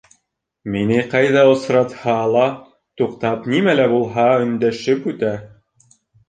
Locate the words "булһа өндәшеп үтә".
3.93-5.33